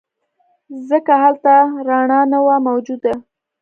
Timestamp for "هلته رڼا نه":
1.23-2.39